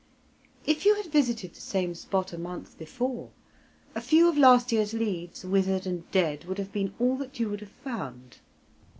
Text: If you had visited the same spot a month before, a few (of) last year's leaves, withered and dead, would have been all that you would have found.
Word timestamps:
If 0.65 0.83
you 0.83 0.95
had 0.95 1.11
visited 1.11 1.53
the 1.53 1.61
same 1.61 1.93
spot 1.93 2.33
a 2.33 2.37
month 2.39 2.75
before, 2.75 3.29
a 3.93 4.01
few 4.01 4.27
(of) 4.27 4.35
last 4.35 4.71
year's 4.71 4.95
leaves, 4.95 5.45
withered 5.45 5.85
and 5.85 6.09
dead, 6.09 6.45
would 6.45 6.57
have 6.57 6.71
been 6.71 6.95
all 6.97 7.17
that 7.17 7.39
you 7.39 7.47
would 7.51 7.61
have 7.61 7.69
found. 7.69 8.37